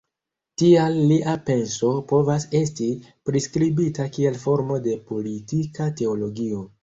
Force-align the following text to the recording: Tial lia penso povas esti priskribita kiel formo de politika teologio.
Tial 0.59 0.95
lia 1.09 1.33
penso 1.49 1.89
povas 2.11 2.47
esti 2.59 2.87
priskribita 3.31 4.07
kiel 4.15 4.41
formo 4.45 4.79
de 4.87 4.95
politika 5.13 5.91
teologio. 6.01 6.65